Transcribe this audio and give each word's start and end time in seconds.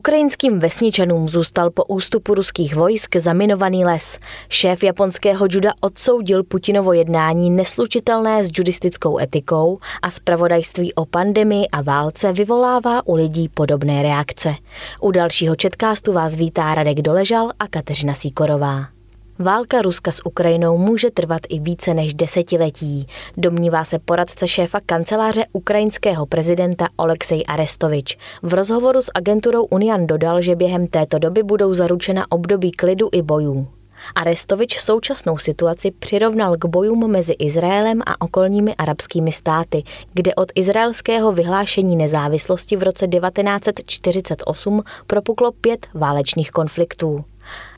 Ukrajinským 0.00 0.58
vesničanům 0.58 1.28
zůstal 1.28 1.70
po 1.70 1.84
ústupu 1.84 2.34
ruských 2.34 2.74
vojsk 2.74 3.16
zaminovaný 3.16 3.84
les. 3.84 4.18
Šéf 4.48 4.82
japonského 4.82 5.46
juda 5.50 5.72
odsoudil 5.80 6.44
Putinovo 6.44 6.92
jednání 6.92 7.50
neslučitelné 7.50 8.44
s 8.44 8.50
judistickou 8.58 9.18
etikou 9.18 9.78
a 10.02 10.10
zpravodajství 10.10 10.94
o 10.94 11.06
pandemii 11.06 11.68
a 11.72 11.82
válce 11.82 12.32
vyvolává 12.32 13.06
u 13.06 13.14
lidí 13.14 13.48
podobné 13.48 14.02
reakce. 14.02 14.54
U 15.00 15.10
dalšího 15.10 15.56
četkástu 15.56 16.12
vás 16.12 16.34
vítá 16.34 16.74
Radek 16.74 17.02
Doležal 17.02 17.50
a 17.58 17.68
Kateřina 17.68 18.14
Síkorová. 18.14 18.99
Válka 19.40 19.82
Ruska 19.82 20.12
s 20.12 20.26
Ukrajinou 20.26 20.78
může 20.78 21.10
trvat 21.10 21.40
i 21.48 21.60
více 21.60 21.94
než 21.94 22.14
desetiletí, 22.14 23.06
domnívá 23.36 23.84
se 23.84 23.98
poradce 23.98 24.48
šéfa 24.48 24.80
kanceláře 24.86 25.44
ukrajinského 25.52 26.26
prezidenta 26.26 26.86
Oleksej 26.96 27.44
Arestovič. 27.48 28.18
V 28.42 28.54
rozhovoru 28.54 29.02
s 29.02 29.10
agenturou 29.14 29.64
Unian 29.64 30.06
dodal, 30.06 30.42
že 30.42 30.56
během 30.56 30.86
této 30.86 31.18
doby 31.18 31.42
budou 31.42 31.74
zaručena 31.74 32.26
období 32.28 32.72
klidu 32.72 33.08
i 33.12 33.22
bojů. 33.22 33.68
Arestovič 34.14 34.80
současnou 34.80 35.38
situaci 35.38 35.90
přirovnal 35.90 36.56
k 36.56 36.64
bojům 36.64 37.10
mezi 37.10 37.32
Izraelem 37.32 38.02
a 38.06 38.20
okolními 38.20 38.74
arabskými 38.74 39.32
státy, 39.32 39.82
kde 40.12 40.34
od 40.34 40.52
izraelského 40.54 41.32
vyhlášení 41.32 41.96
nezávislosti 41.96 42.76
v 42.76 42.82
roce 42.82 43.08
1948 43.08 44.82
propuklo 45.06 45.52
pět 45.52 45.86
válečných 45.94 46.50
konfliktů. 46.50 47.24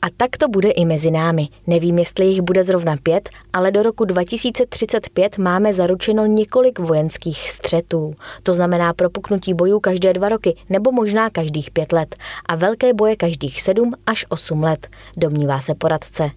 A 0.03 0.07
tak 0.17 0.37
to 0.37 0.47
bude 0.47 0.69
i 0.69 0.85
mezi 0.85 1.11
námi. 1.11 1.47
Nevím, 1.67 1.99
jestli 1.99 2.25
jich 2.25 2.41
bude 2.41 2.63
zrovna 2.63 2.95
pět, 3.03 3.29
ale 3.53 3.71
do 3.71 3.83
roku 3.83 4.05
2035 4.05 5.37
máme 5.37 5.73
zaručeno 5.73 6.25
několik 6.25 6.79
vojenských 6.79 7.49
střetů. 7.49 8.15
To 8.43 8.53
znamená 8.53 8.93
propuknutí 8.93 9.53
bojů 9.53 9.79
každé 9.79 10.13
dva 10.13 10.29
roky 10.29 10.55
nebo 10.69 10.91
možná 10.91 11.29
každých 11.29 11.71
pět 11.71 11.91
let 11.91 12.15
a 12.45 12.55
velké 12.55 12.93
boje 12.93 13.15
každých 13.15 13.61
sedm 13.61 13.93
až 14.05 14.25
osm 14.29 14.63
let, 14.63 14.87
domnívá 15.17 15.61
se 15.61 15.75
poradce. 15.75 16.31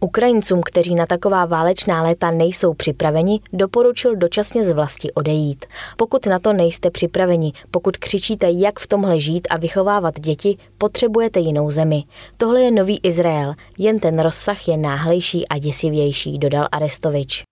Ukrajincům, 0.00 0.60
kteří 0.64 0.94
na 0.94 1.06
taková 1.06 1.44
válečná 1.44 2.02
léta 2.02 2.30
nejsou 2.30 2.74
připraveni, 2.74 3.40
doporučil 3.52 4.16
dočasně 4.16 4.64
z 4.64 4.70
vlasti 4.70 5.12
odejít. 5.12 5.66
Pokud 5.96 6.26
na 6.26 6.38
to 6.38 6.52
nejste 6.52 6.90
připraveni, 6.90 7.52
pokud 7.70 7.96
křičíte, 7.96 8.50
jak 8.50 8.78
v 8.78 8.86
tomhle 8.86 9.20
žít 9.20 9.48
a 9.50 9.56
vychovávat 9.56 10.20
děti, 10.20 10.56
potřebujete 10.78 11.40
jinou 11.40 11.70
zemi. 11.70 12.04
Tohle 12.36 12.60
je 12.60 12.70
nový 12.70 13.00
Izrael, 13.08 13.54
jen 13.78 14.00
ten 14.00 14.18
rozsah 14.18 14.68
je 14.68 14.76
náhlejší 14.76 15.48
a 15.48 15.58
děsivější, 15.58 16.38
dodal 16.38 16.68
Arestovič. 16.72 17.42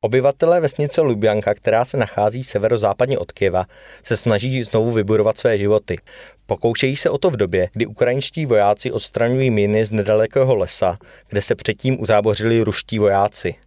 Obyvatelé 0.00 0.60
vesnice 0.60 1.00
Lubjanka, 1.00 1.54
která 1.54 1.84
se 1.84 1.96
nachází 1.96 2.44
severozápadně 2.44 3.18
od 3.18 3.32
Kieva, 3.32 3.64
se 4.02 4.16
snaží 4.16 4.62
znovu 4.62 4.92
vybudovat 4.92 5.38
své 5.38 5.58
životy. 5.58 5.96
Pokoušejí 6.46 6.96
se 6.96 7.10
o 7.10 7.18
to 7.18 7.30
v 7.30 7.36
době, 7.36 7.68
kdy 7.72 7.86
ukrajinští 7.86 8.46
vojáci 8.46 8.92
odstraňují 8.92 9.50
miny 9.50 9.84
z 9.84 9.90
nedalekého 9.90 10.56
lesa, 10.56 10.96
kde 11.28 11.42
se 11.42 11.54
předtím 11.54 12.00
utábořili 12.00 12.62
ruští 12.62 12.98
vojáci. 12.98 13.63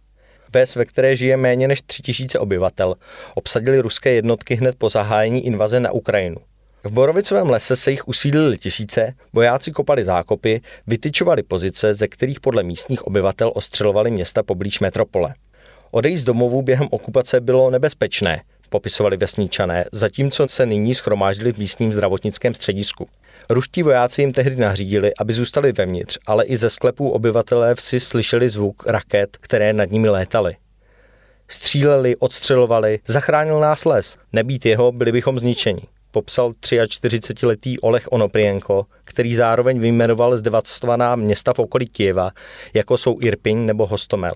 Ves, 0.54 0.74
ve 0.74 0.84
které 0.84 1.16
žije 1.16 1.36
méně 1.36 1.68
než 1.68 1.82
3000 1.82 2.38
obyvatel, 2.38 2.94
obsadili 3.34 3.80
ruské 3.80 4.12
jednotky 4.12 4.54
hned 4.54 4.74
po 4.78 4.88
zahájení 4.88 5.46
invaze 5.46 5.80
na 5.80 5.92
Ukrajinu. 5.92 6.36
V 6.84 6.90
Borovicovém 6.90 7.50
lese 7.50 7.76
se 7.76 7.90
jich 7.90 8.08
usídlili 8.08 8.58
tisíce, 8.58 9.14
vojáci 9.32 9.72
kopali 9.72 10.04
zákopy, 10.04 10.60
vytyčovali 10.86 11.42
pozice, 11.42 11.94
ze 11.94 12.08
kterých 12.08 12.40
podle 12.40 12.62
místních 12.62 13.06
obyvatel 13.06 13.52
ostřelovali 13.54 14.10
města 14.10 14.42
poblíž 14.42 14.80
metropole. 14.80 15.34
Odejít 15.90 16.16
z 16.16 16.24
domovů 16.24 16.62
během 16.62 16.88
okupace 16.90 17.40
bylo 17.40 17.70
nebezpečné, 17.70 18.42
popisovali 18.68 19.16
vesničané, 19.16 19.84
zatímco 19.92 20.48
se 20.48 20.66
nyní 20.66 20.94
schromáždili 20.94 21.52
v 21.52 21.58
místním 21.58 21.92
zdravotnickém 21.92 22.54
středisku. 22.54 23.08
Ruští 23.50 23.82
vojáci 23.82 24.22
jim 24.22 24.32
tehdy 24.32 24.56
nařídili, 24.56 25.12
aby 25.18 25.32
zůstali 25.32 25.72
vevnitř, 25.72 26.18
ale 26.26 26.44
i 26.44 26.56
ze 26.56 26.70
sklepů 26.70 27.10
obyvatelé 27.10 27.74
vsi 27.74 28.00
slyšeli 28.00 28.50
zvuk 28.50 28.86
raket, 28.86 29.36
které 29.40 29.72
nad 29.72 29.90
nimi 29.90 30.08
létaly. 30.08 30.56
Stříleli, 31.48 32.16
odstřelovali, 32.16 33.00
zachránil 33.06 33.60
nás 33.60 33.84
les. 33.84 34.16
Nebýt 34.32 34.66
jeho, 34.66 34.92
byli 34.92 35.12
bychom 35.12 35.38
zničeni. 35.38 35.82
Popsal 36.10 36.50
43-letý 36.50 37.80
Oleh 37.80 38.08
Onoprienko, 38.10 38.86
který 39.04 39.34
zároveň 39.34 39.80
vyjmenoval 39.80 40.36
zdevastovaná 40.36 41.16
města 41.16 41.52
v 41.54 41.58
okolí 41.58 41.86
Kieva, 41.86 42.30
jako 42.74 42.98
jsou 42.98 43.18
Irpiň 43.20 43.66
nebo 43.66 43.86
Hostomel. 43.86 44.32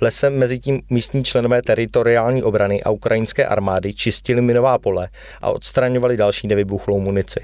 Lesem 0.00 0.38
mezi 0.38 0.58
tím 0.58 0.82
místní 0.90 1.24
členové 1.24 1.62
teritoriální 1.62 2.42
obrany 2.42 2.82
a 2.82 2.90
ukrajinské 2.90 3.46
armády 3.46 3.94
čistili 3.94 4.42
minová 4.42 4.78
pole 4.78 5.08
a 5.42 5.50
odstraňovali 5.50 6.16
další 6.16 6.46
nevybuchlou 6.46 7.00
munici. 7.00 7.40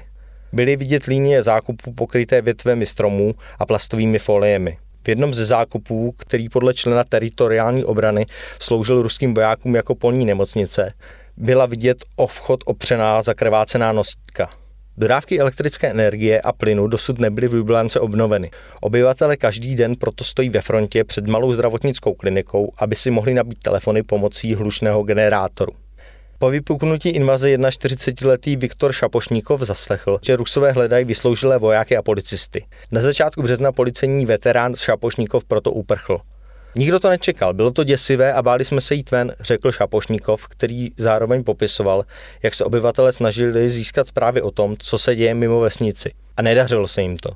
Byly 0.53 0.75
vidět 0.75 1.03
línie 1.03 1.43
zákupů 1.43 1.93
pokryté 1.93 2.41
větvemi 2.41 2.85
stromů 2.85 3.33
a 3.59 3.65
plastovými 3.65 4.19
foliemi. 4.19 4.77
V 5.03 5.09
jednom 5.09 5.33
ze 5.33 5.45
zákupů, 5.45 6.11
který 6.11 6.49
podle 6.49 6.73
člena 6.73 7.03
teritoriální 7.03 7.83
obrany 7.83 8.25
sloužil 8.59 9.01
ruským 9.01 9.33
vojákům 9.33 9.75
jako 9.75 9.95
polní 9.95 10.25
nemocnice, 10.25 10.93
byla 11.37 11.65
vidět 11.65 11.97
o 12.15 12.27
vchod 12.27 12.63
opřená 12.65 13.21
zakrvácená 13.21 13.91
nosítka. 13.91 14.49
Dodávky 14.97 15.39
elektrické 15.39 15.89
energie 15.89 16.41
a 16.41 16.51
plynu 16.51 16.87
dosud 16.87 17.19
nebyly 17.19 17.47
v 17.47 17.53
Ljublance 17.53 17.99
obnoveny. 17.99 18.51
Obyvatele 18.81 19.37
každý 19.37 19.75
den 19.75 19.95
proto 19.95 20.23
stojí 20.23 20.49
ve 20.49 20.61
frontě 20.61 21.03
před 21.03 21.27
malou 21.27 21.53
zdravotnickou 21.53 22.13
klinikou, 22.13 22.71
aby 22.77 22.95
si 22.95 23.11
mohli 23.11 23.33
nabít 23.33 23.59
telefony 23.59 24.03
pomocí 24.03 24.55
hlušného 24.55 25.03
generátoru. 25.03 25.71
Po 26.39 26.49
vypuknutí 26.49 27.09
invaze 27.09 27.57
41-letý 27.57 28.55
Viktor 28.55 28.93
Šapošníkov 28.93 29.61
zaslechl, 29.61 30.19
že 30.21 30.35
Rusové 30.35 30.71
hledají 30.71 31.05
vysloužilé 31.05 31.57
vojáky 31.57 31.97
a 31.97 32.01
policisty. 32.01 32.65
Na 32.91 33.01
začátku 33.01 33.41
března 33.41 33.71
policejní 33.71 34.25
veterán 34.25 34.75
Šapošníkov 34.75 35.43
proto 35.43 35.71
uprchl. 35.71 36.17
Nikdo 36.75 36.99
to 36.99 37.09
nečekal, 37.09 37.53
bylo 37.53 37.71
to 37.71 37.83
děsivé 37.83 38.33
a 38.33 38.41
báli 38.41 38.65
jsme 38.65 38.81
se 38.81 38.95
jít 38.95 39.11
ven, 39.11 39.35
řekl 39.39 39.71
Šapošníkov, 39.71 40.47
který 40.47 40.89
zároveň 40.97 41.43
popisoval, 41.43 42.05
jak 42.43 42.55
se 42.55 42.65
obyvatele 42.65 43.13
snažili 43.13 43.69
získat 43.69 44.07
zprávy 44.07 44.41
o 44.41 44.51
tom, 44.51 44.75
co 44.79 44.97
se 44.97 45.15
děje 45.15 45.33
mimo 45.33 45.59
vesnici. 45.59 46.11
A 46.37 46.41
nedařilo 46.41 46.87
se 46.87 47.01
jim 47.01 47.17
to. 47.17 47.29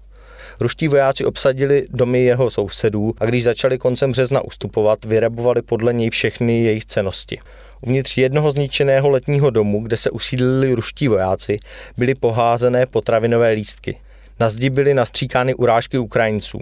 Ruští 0.60 0.88
vojáci 0.88 1.26
obsadili 1.26 1.88
domy 1.90 2.24
jeho 2.24 2.50
sousedů 2.50 3.14
a 3.20 3.26
když 3.26 3.44
začali 3.44 3.78
koncem 3.78 4.12
března 4.12 4.42
ustupovat, 4.42 5.06
vyrabovali 5.06 5.62
podle 5.62 5.94
něj 5.94 6.10
všechny 6.10 6.64
jejich 6.64 6.86
cenosti. 6.86 7.40
Uvnitř 7.82 8.18
jednoho 8.18 8.52
zničeného 8.52 9.10
letního 9.10 9.50
domu, 9.50 9.82
kde 9.84 9.98
se 9.98 10.10
usídlili 10.10 10.74
ruští 10.74 11.08
vojáci, 11.08 11.58
byly 11.98 12.16
poházené 12.16 12.86
potravinové 12.86 13.50
lístky. 13.50 13.98
Na 14.40 14.50
zdi 14.50 14.70
byly 14.70 14.94
nastříkány 14.94 15.56
urážky 15.56 15.98
Ukrajinců. 15.98 16.60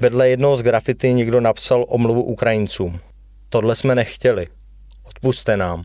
Vedle 0.00 0.28
jednoho 0.28 0.56
z 0.56 0.62
grafity 0.62 1.12
někdo 1.12 1.40
napsal 1.40 1.84
omluvu 1.88 2.22
Ukrajincům. 2.22 3.00
Tohle 3.48 3.76
jsme 3.76 3.94
nechtěli. 3.94 4.46
Odpuste 5.04 5.56
nám. 5.56 5.82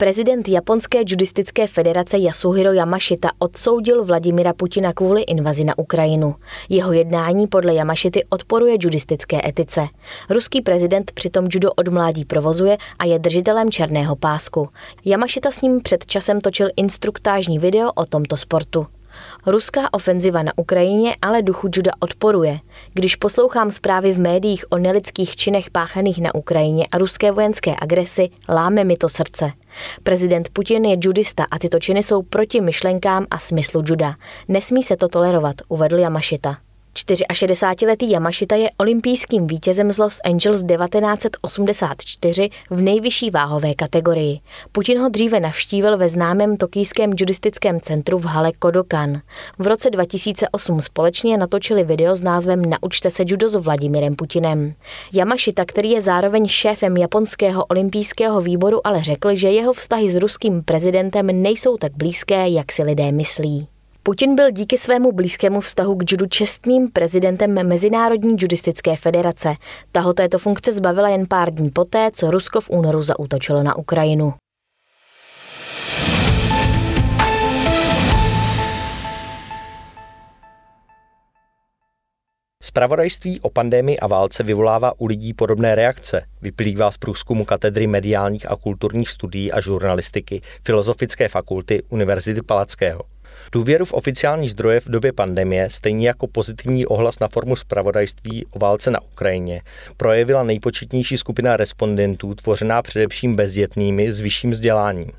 Prezident 0.00 0.48
Japonské 0.48 0.98
judistické 1.06 1.66
federace 1.66 2.18
Yasuhiro 2.18 2.72
Yamashita 2.72 3.30
odsoudil 3.38 4.04
Vladimira 4.04 4.52
Putina 4.52 4.92
kvůli 4.92 5.22
invazi 5.22 5.64
na 5.64 5.78
Ukrajinu. 5.78 6.34
Jeho 6.68 6.92
jednání 6.92 7.46
podle 7.46 7.74
Yamashity 7.74 8.24
odporuje 8.30 8.76
judistické 8.80 9.40
etice. 9.44 9.86
Ruský 10.30 10.62
prezident 10.62 11.12
přitom 11.12 11.48
judo 11.52 11.70
od 11.72 11.88
mládí 11.88 12.24
provozuje 12.24 12.76
a 12.98 13.04
je 13.04 13.18
držitelem 13.18 13.70
černého 13.70 14.16
pásku. 14.16 14.68
Yamashita 15.04 15.50
s 15.50 15.62
ním 15.62 15.80
před 15.80 16.06
časem 16.06 16.40
točil 16.40 16.68
instruktážní 16.76 17.58
video 17.58 17.90
o 17.94 18.06
tomto 18.06 18.36
sportu. 18.36 18.86
Ruská 19.46 19.92
ofenziva 19.92 20.42
na 20.42 20.52
Ukrajině 20.56 21.16
ale 21.22 21.42
duchu 21.42 21.68
juda 21.76 21.92
odporuje. 22.00 22.58
Když 22.94 23.16
poslouchám 23.16 23.70
zprávy 23.70 24.12
v 24.12 24.18
médiích 24.18 24.64
o 24.72 24.78
nelidských 24.78 25.36
činech 25.36 25.70
páchaných 25.70 26.20
na 26.22 26.34
Ukrajině 26.34 26.86
a 26.92 26.98
ruské 26.98 27.32
vojenské 27.32 27.74
agresi, 27.82 28.30
láme 28.48 28.84
mi 28.84 28.96
to 28.96 29.08
srdce. 29.08 29.52
Prezident 30.02 30.48
Putin 30.48 30.84
je 30.84 30.96
judista 31.00 31.46
a 31.50 31.58
tyto 31.58 31.78
činy 31.78 32.02
jsou 32.02 32.22
proti 32.22 32.60
myšlenkám 32.60 33.26
a 33.30 33.38
smyslu 33.38 33.82
juda. 33.86 34.14
Nesmí 34.48 34.82
se 34.82 34.96
to 34.96 35.08
tolerovat, 35.08 35.56
uvedl 35.68 35.98
Yamashita. 35.98 36.69
64-letý 37.00 38.10
Yamashita 38.10 38.56
je 38.56 38.70
olympijským 38.78 39.46
vítězem 39.46 39.92
z 39.92 39.98
Los 39.98 40.18
Angeles 40.24 40.62
1984 40.62 42.50
v 42.70 42.80
nejvyšší 42.80 43.30
váhové 43.30 43.74
kategorii. 43.74 44.40
Putin 44.72 44.98
ho 44.98 45.08
dříve 45.08 45.40
navštívil 45.40 45.98
ve 45.98 46.08
známém 46.08 46.56
tokijském 46.56 47.10
judistickém 47.16 47.80
centru 47.80 48.18
v 48.18 48.24
hale 48.24 48.52
Kodokan. 48.58 49.20
V 49.58 49.66
roce 49.66 49.90
2008 49.90 50.82
společně 50.82 51.36
natočili 51.36 51.84
video 51.84 52.16
s 52.16 52.22
názvem 52.22 52.62
Naučte 52.62 53.10
se 53.10 53.22
judo 53.26 53.48
s 53.48 53.54
Vladimirem 53.54 54.16
Putinem. 54.16 54.74
Yamashita, 55.12 55.64
který 55.64 55.90
je 55.90 56.00
zároveň 56.00 56.48
šéfem 56.48 56.96
japonského 56.96 57.64
olympijského 57.64 58.40
výboru, 58.40 58.86
ale 58.86 59.02
řekl, 59.02 59.34
že 59.34 59.50
jeho 59.50 59.72
vztahy 59.72 60.08
s 60.08 60.14
ruským 60.14 60.62
prezidentem 60.62 61.42
nejsou 61.42 61.76
tak 61.76 61.92
blízké, 61.96 62.48
jak 62.48 62.72
si 62.72 62.82
lidé 62.82 63.12
myslí. 63.12 63.68
Putin 64.10 64.34
byl 64.34 64.50
díky 64.50 64.78
svému 64.78 65.12
blízkému 65.12 65.60
vztahu 65.60 65.96
k 65.96 66.12
judu 66.12 66.26
čestným 66.26 66.90
prezidentem 66.90 67.68
Mezinárodní 67.68 68.36
judistické 68.38 68.96
federace. 68.96 69.54
Ta 69.92 70.00
ho 70.00 70.12
této 70.12 70.38
funkce 70.38 70.72
zbavila 70.72 71.08
jen 71.08 71.26
pár 71.26 71.54
dní 71.54 71.70
poté, 71.70 72.10
co 72.14 72.30
Rusko 72.30 72.60
v 72.60 72.70
únoru 72.70 73.02
zaútočilo 73.02 73.62
na 73.62 73.76
Ukrajinu. 73.76 74.34
Spravodajství 82.62 83.40
o 83.40 83.50
pandemii 83.50 83.98
a 83.98 84.06
válce 84.06 84.42
vyvolává 84.42 84.92
u 84.98 85.06
lidí 85.06 85.34
podobné 85.34 85.74
reakce, 85.74 86.22
vyplývá 86.42 86.90
z 86.90 86.98
průzkumu 86.98 87.44
katedry 87.44 87.86
mediálních 87.86 88.50
a 88.50 88.56
kulturních 88.56 89.10
studií 89.10 89.52
a 89.52 89.60
žurnalistiky 89.60 90.40
Filozofické 90.64 91.28
fakulty 91.28 91.82
Univerzity 91.88 92.42
Palackého. 92.42 93.19
Důvěru 93.52 93.84
v 93.84 93.92
oficiální 93.92 94.48
zdroje 94.48 94.80
v 94.80 94.88
době 94.88 95.12
pandemie, 95.12 95.70
stejně 95.70 96.08
jako 96.08 96.26
pozitivní 96.26 96.86
ohlas 96.86 97.18
na 97.18 97.28
formu 97.28 97.56
spravodajství 97.56 98.46
o 98.50 98.58
válce 98.58 98.90
na 98.90 99.00
Ukrajině, 99.00 99.62
projevila 99.96 100.42
nejpočetnější 100.42 101.18
skupina 101.18 101.56
respondentů, 101.56 102.34
tvořená 102.34 102.82
především 102.82 103.36
bezdětnými 103.36 104.12
s 104.12 104.20
vyšším 104.20 104.50
vzděláním. 104.50 105.10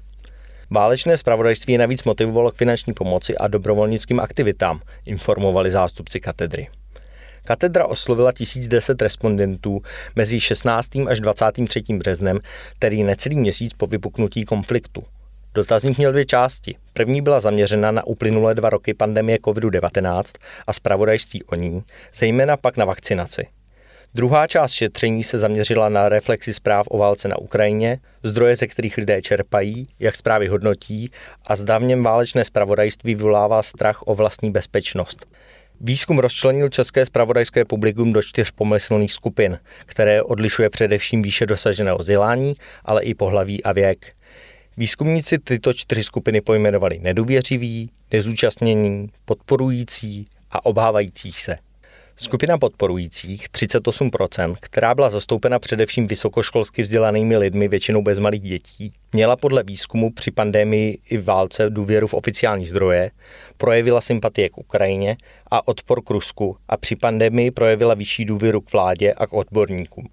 Válečné 0.70 1.18
spravodajství 1.18 1.78
navíc 1.78 2.04
motivovalo 2.04 2.52
k 2.52 2.56
finanční 2.56 2.94
pomoci 2.94 3.38
a 3.38 3.48
dobrovolnickým 3.48 4.20
aktivitám, 4.20 4.82
informovali 5.06 5.72
zástupci 5.72 6.20
katedry. 6.20 6.68
Katedra 7.44 7.86
oslovila 7.86 8.32
1010 8.32 9.02
respondentů 9.02 9.82
mezi 10.16 10.40
16. 10.40 10.90
až 11.10 11.20
23. 11.20 11.84
březnem, 11.98 12.40
tedy 12.80 13.04
necelý 13.04 13.36
měsíc 13.36 13.74
po 13.74 13.86
vypuknutí 13.86 14.46
konfliktu. 14.46 15.04
Dotazník 15.54 15.98
měl 15.98 16.12
dvě 16.12 16.26
části. 16.26 16.76
První 16.94 17.22
byla 17.22 17.40
zaměřena 17.40 17.92
na 17.92 18.08
uplynulé 18.08 18.56
dva 18.56 18.70
roky 18.70 18.94
pandemie 18.94 19.38
COVID-19 19.38 20.24
a 20.68 20.74
zpravodajství 20.74 21.44
o 21.44 21.56
ní, 21.56 21.84
zejména 22.16 22.58
pak 22.58 22.78
na 22.78 22.86
vakcinaci. 22.86 23.48
Druhá 24.14 24.48
část 24.48 24.72
šetření 24.72 25.24
se 25.24 25.38
zaměřila 25.38 25.90
na 25.90 26.10
reflexi 26.10 26.54
zpráv 26.54 26.88
o 26.90 26.98
válce 26.98 27.28
na 27.28 27.38
Ukrajině, 27.38 28.00
zdroje, 28.24 28.56
ze 28.56 28.68
kterých 28.68 28.98
lidé 28.98 29.22
čerpají, 29.22 29.88
jak 30.00 30.16
zprávy 30.16 30.48
hodnotí 30.48 31.10
a 31.48 31.56
zda 31.56 31.78
v 31.78 31.84
něm 31.84 32.04
válečné 32.04 32.46
zpravodajství 32.46 33.16
vyvolává 33.16 33.64
strach 33.64 34.02
o 34.06 34.16
vlastní 34.16 34.52
bezpečnost. 34.52 35.26
Výzkum 35.82 36.20
rozčlenil 36.20 36.70
české 36.70 37.06
spravodajské 37.06 37.66
publikum 37.66 38.14
do 38.14 38.22
čtyř 38.22 38.52
pomyslných 38.52 39.14
skupin, 39.14 39.60
které 39.86 40.24
odlišuje 40.24 40.70
především 40.70 41.22
výše 41.22 41.46
dosaženého 41.46 41.98
vzdělání, 41.98 42.56
ale 42.86 43.04
i 43.04 43.14
pohlaví 43.14 43.64
a 43.64 43.72
věk. 43.72 44.21
Výzkumníci 44.78 45.40
tyto 45.40 45.74
čtyři 45.74 46.04
skupiny 46.04 46.42
pojmenovali 46.42 47.00
nedůvěřivý, 47.00 47.90
nezúčastnění, 48.12 49.10
podporující 49.26 50.28
a 50.52 50.66
obávající 50.66 51.32
se. 51.32 51.56
Skupina 52.16 52.58
podporujících, 52.58 53.50
38%, 53.50 54.56
která 54.60 54.96
byla 54.96 55.10
zastoupena 55.10 55.60
především 55.60 56.08
vysokoškolsky 56.08 56.82
vzdělanými 56.82 57.38
lidmi, 57.38 57.68
většinou 57.68 58.02
bez 58.02 58.20
malých 58.20 58.42
dětí, 58.42 58.94
měla 59.14 59.36
podle 59.36 59.64
výzkumu 59.64 60.12
při 60.12 60.32
pandemii 60.32 60.98
i 61.10 61.18
válce 61.18 61.70
důvěru 61.70 62.08
v 62.08 62.14
oficiální 62.14 62.66
zdroje, 62.66 63.12
projevila 63.58 64.02
sympatie 64.02 64.50
k 64.50 64.58
Ukrajině 64.58 65.18
a 65.52 65.68
odpor 65.68 66.04
k 66.04 66.10
Rusku 66.10 66.58
a 66.70 66.78
při 66.78 66.96
pandemii 66.96 67.52
projevila 67.52 67.94
vyšší 67.94 68.26
důvěru 68.26 68.62
k 68.62 68.74
vládě 68.74 69.14
a 69.14 69.28
k 69.28 69.34
odborníkům. 69.34 70.08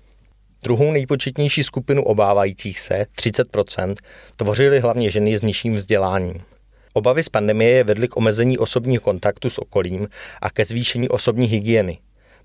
Druhou 0.63 0.93
nejpočetnější 0.93 1.65
skupinu 1.65 2.03
obávajících 2.03 2.81
se, 2.81 3.05
30%, 3.19 3.95
tvořily 4.37 4.81
hlavně 4.81 5.11
ženy 5.11 5.39
s 5.39 5.43
nižším 5.43 5.75
vzděláním. 5.75 6.43
Obavy 6.93 7.23
z 7.23 7.29
pandemie 7.29 7.71
je 7.71 7.85
vedly 7.85 8.09
k 8.09 8.17
omezení 8.17 8.59
osobního 8.59 9.01
kontaktu 9.01 9.51
s 9.51 9.59
okolím 9.59 10.09
a 10.43 10.51
ke 10.51 10.65
zvýšení 10.65 11.09
osobní 11.09 11.47
hygieny. 11.47 11.99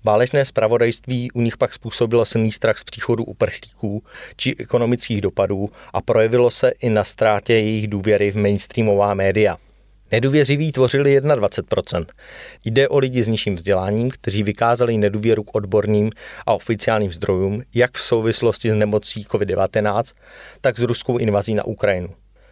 Válečné 0.04 0.44
zpravodajství 0.44 1.30
u 1.30 1.40
nich 1.40 1.56
pak 1.56 1.74
způsobilo 1.74 2.24
silný 2.24 2.52
strach 2.52 2.78
z 2.78 2.84
příchodu 2.84 3.24
uprchlíků 3.24 4.02
či 4.36 4.56
ekonomických 4.58 5.20
dopadů 5.20 5.70
a 5.92 6.02
projevilo 6.02 6.50
se 6.50 6.70
i 6.70 6.90
na 6.90 7.04
ztrátě 7.04 7.52
jejich 7.52 7.88
důvěry 7.88 8.30
v 8.30 8.36
mainstreamová 8.36 9.14
média. 9.14 9.56
Nedůvěřiví 10.12 10.72
tvořili 10.72 11.20
21%. 11.20 12.06
Jde 12.64 12.88
o 12.88 12.98
lidi 12.98 13.22
s 13.22 13.28
nižším 13.28 13.54
vzděláním, 13.54 14.10
kteří 14.10 14.42
vykázali 14.42 14.98
nedůvěru 14.98 15.42
k 15.42 15.54
odborným 15.54 16.10
a 16.46 16.52
oficiálním 16.52 17.12
zdrojům, 17.12 17.62
jak 17.74 17.96
v 17.96 18.00
souvislosti 18.00 18.70
s 18.70 18.74
nemocí 18.74 19.24
COVID-19, 19.24 20.02
tak 20.60 20.78
s 20.78 20.82
ruskou 20.82 21.18
invazí 21.18 21.54
na 21.54 21.64
Ukrajinu. 21.64 22.08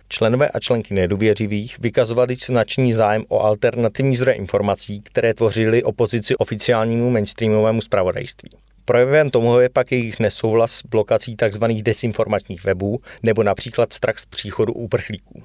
Členové 0.08 0.48
a 0.48 0.60
členky 0.60 0.94
nedůvěřivých 0.94 1.78
vykazovali 1.78 2.34
značný 2.34 2.92
zájem 2.92 3.24
o 3.28 3.40
alternativní 3.40 4.16
zdroje 4.16 4.36
informací, 4.36 5.00
které 5.00 5.34
tvořily 5.34 5.82
opozici 5.82 6.36
oficiálnímu 6.36 7.10
mainstreamovému 7.10 7.80
zpravodajství. 7.80 8.50
Projevem 8.84 9.30
tomu 9.30 9.58
je 9.58 9.68
pak 9.68 9.92
jejich 9.92 10.20
nesouhlas 10.20 10.72
s 10.72 10.82
blokací 10.82 11.36
tzv. 11.36 11.64
desinformačních 11.64 12.64
webů 12.64 13.00
nebo 13.22 13.42
například 13.42 13.92
strach 13.92 14.18
z 14.18 14.26
příchodu 14.26 14.72
úprchlíků. 14.72 15.42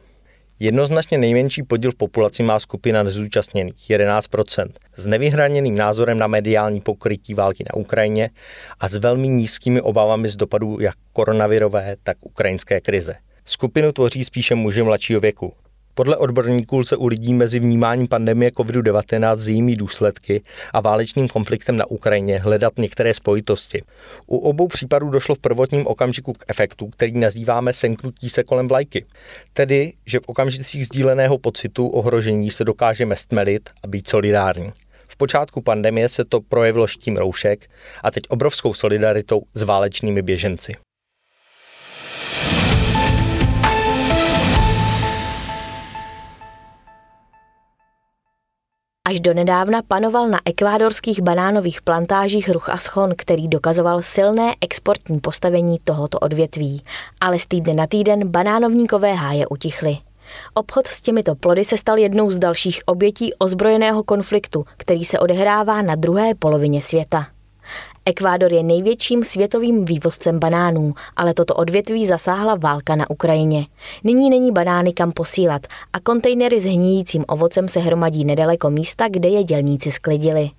Jednoznačně 0.60 1.18
nejmenší 1.18 1.64
podíl 1.64 1.92
v 1.92 1.96
populaci 1.96 2.44
má 2.44 2.60
skupina 2.60 3.04
nezúčastněných 3.04 3.90
11%, 3.90 4.68
s 4.96 5.06
nevyhraněným 5.06 5.78
názorem 5.78 6.18
na 6.18 6.28
mediální 6.28 6.82
pokrytí 6.82 7.34
války 7.34 7.64
na 7.64 7.80
Ukrajině 7.80 8.30
a 8.80 8.90
s 8.90 8.96
velmi 8.96 9.28
nízkými 9.28 9.82
obavami 9.82 10.30
z 10.30 10.36
dopadů 10.36 10.80
jak 10.80 10.96
koronavirové, 11.14 11.96
tak 12.04 12.18
ukrajinské 12.22 12.82
krize. 12.82 13.16
Skupinu 13.46 13.92
tvoří 13.92 14.26
spíše 14.26 14.56
muži 14.56 14.84
mladšího 14.84 15.20
věku. 15.20 15.54
Podle 15.98 16.18
odborníků 16.18 16.84
se 16.84 16.96
u 16.96 17.08
lidí 17.08 17.34
mezi 17.34 17.60
vnímáním 17.60 18.08
pandemie 18.08 18.52
COVID-19 18.52 19.38
s 19.38 19.48
jejími 19.48 19.76
důsledky 19.76 20.44
a 20.74 20.82
válečným 20.82 21.28
konfliktem 21.28 21.76
na 21.76 21.86
Ukrajině 21.86 22.40
hledat 22.40 22.74
některé 22.78 23.14
spojitosti. 23.14 23.82
U 24.28 24.38
obou 24.38 24.68
případů 24.68 25.10
došlo 25.10 25.36
v 25.36 25.40
prvotním 25.40 25.88
okamžiku 25.88 26.34
k 26.34 26.44
efektu, 26.48 26.88
který 26.88 27.18
nazýváme 27.18 27.74
senknutí 27.74 28.30
se 28.30 28.44
kolem 28.44 28.68
vlajky. 28.68 29.06
Tedy, 29.54 29.94
že 30.06 30.20
v 30.20 30.24
okamžicích 30.28 30.86
sdíleného 30.86 31.38
pocitu 31.38 31.88
ohrožení 31.88 32.52
se 32.52 32.64
dokážeme 32.64 33.16
stmelit 33.16 33.70
a 33.84 33.88
být 33.88 34.08
solidární. 34.08 34.72
V 35.08 35.18
počátku 35.18 35.62
pandemie 35.62 36.10
se 36.10 36.26
to 36.26 36.42
projevilo 36.42 36.88
štím 36.88 37.18
roušek 37.18 37.70
a 38.04 38.12
teď 38.12 38.24
obrovskou 38.30 38.74
solidaritou 38.74 39.42
s 39.54 39.64
válečnými 39.64 40.22
běženci. 40.22 40.74
Až 49.08 49.20
do 49.20 49.34
nedávna 49.34 49.82
panoval 49.88 50.28
na 50.28 50.40
ekvádorských 50.46 51.22
banánových 51.22 51.82
plantážích 51.82 52.50
ruch 52.50 52.70
a 52.70 52.78
schon, 52.78 53.14
který 53.18 53.48
dokazoval 53.48 54.02
silné 54.02 54.56
exportní 54.62 55.20
postavení 55.20 55.78
tohoto 55.84 56.20
odvětví. 56.20 56.82
Ale 57.22 57.40
z 57.40 57.46
týdne 57.46 57.74
na 57.74 57.88
týden 57.88 58.28
banánovníkové 58.28 59.14
háje 59.14 59.48
utichly. 59.48 59.98
Obchod 60.54 60.88
s 60.88 61.02
těmito 61.02 61.36
plody 61.36 61.66
se 61.66 61.78
stal 61.78 61.98
jednou 61.98 62.32
z 62.32 62.38
dalších 62.38 62.82
obětí 62.86 63.34
ozbrojeného 63.34 64.04
konfliktu, 64.04 64.66
který 64.78 65.06
se 65.06 65.20
odehrává 65.20 65.82
na 65.82 65.96
druhé 65.96 66.36
polovině 66.36 66.82
světa. 66.82 67.28
Ekvádor 68.08 68.54
je 68.54 68.64
největším 68.64 69.24
světovým 69.24 69.86
vývozcem 69.86 70.40
banánů, 70.40 70.94
ale 71.16 71.34
toto 71.34 71.54
odvětví 71.54 72.06
zasáhla 72.06 72.56
válka 72.56 72.96
na 72.96 73.10
Ukrajině. 73.10 73.66
Nyní 74.04 74.30
není 74.30 74.52
banány 74.52 74.94
kam 74.94 75.12
posílat 75.12 75.68
a 75.94 76.00
kontejnery 76.00 76.60
s 76.60 76.64
hníjícím 76.64 77.26
ovocem 77.28 77.68
se 77.68 77.80
hromadí 77.80 78.26
nedaleko 78.26 78.70
místa, 78.70 79.08
kde 79.10 79.30
je 79.30 79.44
dělníci 79.44 79.92
sklidili. 79.92 80.50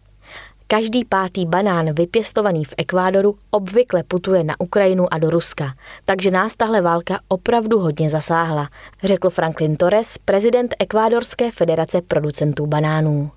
Každý 0.66 1.04
pátý 1.04 1.46
banán 1.46 1.92
vypěstovaný 1.92 2.64
v 2.64 2.74
Ekvádoru 2.76 3.36
obvykle 3.50 4.02
putuje 4.02 4.44
na 4.44 4.54
Ukrajinu 4.58 5.14
a 5.14 5.18
do 5.18 5.30
Ruska, 5.30 5.74
takže 6.04 6.30
nás 6.30 6.54
tahle 6.54 6.80
válka 6.80 7.20
opravdu 7.28 7.78
hodně 7.78 8.10
zasáhla, 8.10 8.68
řekl 9.04 9.30
Franklin 9.30 9.76
Torres, 9.76 10.18
prezident 10.24 10.74
Ekvádorské 10.78 11.50
federace 11.50 12.02
producentů 12.02 12.66
banánů. 12.66 13.30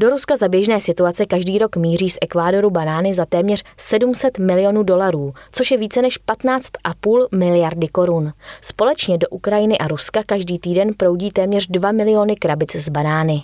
Do 0.00 0.10
Ruska 0.10 0.36
za 0.36 0.48
běžné 0.48 0.80
situace 0.80 1.26
každý 1.26 1.58
rok 1.58 1.76
míří 1.76 2.10
z 2.10 2.18
Ekvádoru 2.20 2.70
banány 2.70 3.14
za 3.14 3.26
téměř 3.26 3.64
700 3.76 4.38
milionů 4.38 4.82
dolarů, 4.82 5.32
což 5.52 5.70
je 5.70 5.78
více 5.78 6.02
než 6.02 6.18
15,5 6.20 7.26
miliardy 7.34 7.88
korun. 7.88 8.32
Společně 8.62 9.18
do 9.18 9.28
Ukrajiny 9.28 9.78
a 9.78 9.88
Ruska 9.88 10.22
každý 10.26 10.58
týden 10.58 10.94
proudí 10.96 11.30
téměř 11.30 11.66
2 11.66 11.92
miliony 11.92 12.36
krabic 12.36 12.76
z 12.76 12.88
banány. 12.88 13.42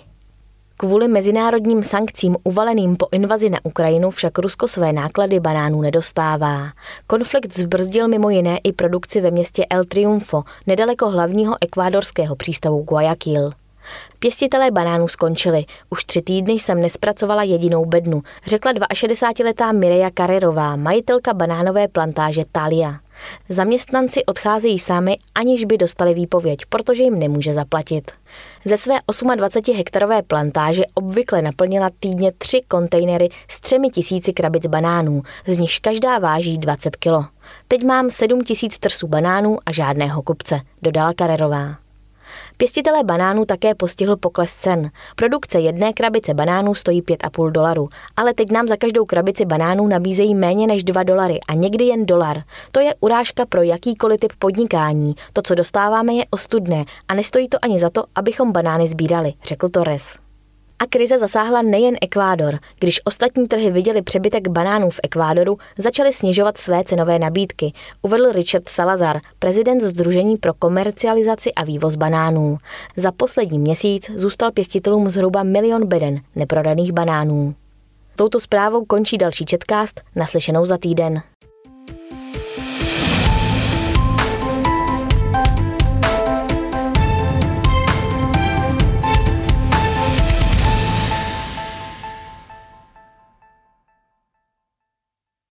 Kvůli 0.77 1.07
mezinárodním 1.07 1.83
sankcím 1.83 2.37
uvaleným 2.43 2.97
po 2.97 3.07
invazi 3.11 3.49
na 3.49 3.59
Ukrajinu 3.63 4.11
však 4.11 4.37
Rusko 4.37 4.67
své 4.67 4.93
náklady 4.93 5.39
banánů 5.39 5.81
nedostává. 5.81 6.67
Konflikt 7.07 7.57
zbrzdil 7.57 8.07
mimo 8.07 8.29
jiné 8.29 8.57
i 8.63 8.73
produkci 8.73 9.21
ve 9.21 9.31
městě 9.31 9.65
El 9.69 9.83
Triunfo, 9.83 10.43
nedaleko 10.67 11.09
hlavního 11.09 11.55
ekvádorského 11.61 12.35
přístavu 12.35 12.83
Guayaquil. 12.83 13.51
Pěstitelé 14.19 14.71
banánů 14.71 15.07
skončili. 15.07 15.65
Už 15.89 16.05
tři 16.05 16.21
týdny 16.21 16.53
jsem 16.53 16.81
nespracovala 16.81 17.43
jedinou 17.43 17.85
bednu, 17.85 18.21
řekla 18.45 18.71
62-letá 18.71 19.73
Mireja 19.73 20.11
Karerová, 20.13 20.75
majitelka 20.75 21.33
banánové 21.33 21.87
plantáže 21.87 22.43
Talia. 22.51 22.99
Zaměstnanci 23.49 24.25
odcházejí 24.25 24.79
sami, 24.79 25.17
aniž 25.35 25.65
by 25.65 25.77
dostali 25.77 26.13
výpověď, 26.13 26.59
protože 26.69 27.03
jim 27.03 27.19
nemůže 27.19 27.53
zaplatit. 27.53 28.11
Ze 28.65 28.77
své 28.77 28.95
28 29.35 29.77
hektarové 29.77 30.21
plantáže 30.21 30.83
obvykle 30.93 31.41
naplnila 31.41 31.89
týdně 31.99 32.31
tři 32.37 32.61
kontejnery 32.67 33.29
s 33.47 33.59
třemi 33.59 33.89
tisíci 33.89 34.33
krabic 34.33 34.67
banánů, 34.67 35.23
z 35.47 35.57
nichž 35.57 35.79
každá 35.79 36.19
váží 36.19 36.57
20 36.57 36.95
kilo. 36.95 37.25
Teď 37.67 37.83
mám 37.83 38.09
7 38.09 38.43
tisíc 38.43 38.77
trsů 38.77 39.07
banánů 39.07 39.57
a 39.65 39.71
žádného 39.71 40.21
kupce, 40.21 40.59
dodala 40.81 41.13
Karerová. 41.13 41.84
Pěstitelé 42.57 43.03
banánů 43.03 43.45
také 43.45 43.75
postihl 43.75 44.15
pokles 44.15 44.55
cen. 44.55 44.91
Produkce 45.15 45.59
jedné 45.59 45.93
krabice 45.93 46.33
banánů 46.33 46.75
stojí 46.75 47.01
5,5 47.01 47.51
dolarů, 47.51 47.89
ale 48.17 48.33
teď 48.33 48.51
nám 48.51 48.67
za 48.67 48.77
každou 48.77 49.05
krabici 49.05 49.45
banánů 49.45 49.87
nabízejí 49.87 50.35
méně 50.35 50.67
než 50.67 50.83
2 50.83 51.03
dolary 51.03 51.39
a 51.47 51.53
někdy 51.53 51.85
jen 51.85 52.05
dolar. 52.05 52.43
To 52.71 52.79
je 52.79 52.95
urážka 52.99 53.45
pro 53.45 53.61
jakýkoliv 53.61 54.19
typ 54.19 54.31
podnikání. 54.39 55.15
To, 55.33 55.41
co 55.41 55.55
dostáváme, 55.55 56.13
je 56.13 56.25
ostudné 56.29 56.85
a 57.07 57.13
nestojí 57.13 57.49
to 57.49 57.57
ani 57.61 57.79
za 57.79 57.89
to, 57.89 58.03
abychom 58.15 58.51
banány 58.51 58.87
sbírali, 58.87 59.33
řekl 59.43 59.69
Torres. 59.69 60.24
A 60.79 60.85
krize 60.85 61.17
zasáhla 61.17 61.61
nejen 61.61 61.95
Ekvádor. 62.01 62.59
Když 62.79 63.01
ostatní 63.05 63.47
trhy 63.47 63.71
viděli 63.71 64.01
přebytek 64.01 64.47
banánů 64.47 64.89
v 64.89 64.99
Ekvádoru, 65.03 65.57
začaly 65.77 66.13
snižovat 66.13 66.57
své 66.57 66.83
cenové 66.83 67.19
nabídky, 67.19 67.73
uvedl 68.01 68.31
Richard 68.31 68.69
Salazar, 68.69 69.19
prezident 69.39 69.81
Združení 69.81 70.37
pro 70.37 70.53
komercializaci 70.53 71.53
a 71.53 71.63
vývoz 71.63 71.95
banánů. 71.95 72.57
Za 72.97 73.11
poslední 73.11 73.59
měsíc 73.59 74.11
zůstal 74.15 74.51
pěstitelům 74.51 75.09
zhruba 75.09 75.43
milion 75.43 75.87
beden 75.87 76.19
neprodaných 76.35 76.91
banánů. 76.91 77.55
Touto 78.15 78.39
zprávou 78.39 78.85
končí 78.85 79.17
další 79.17 79.45
četkást, 79.45 80.01
naslyšenou 80.15 80.65
za 80.65 80.77
týden. 80.77 81.21